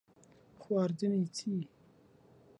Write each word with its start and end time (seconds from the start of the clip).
خواردنی 0.59 1.25
چی؟ 1.27 1.67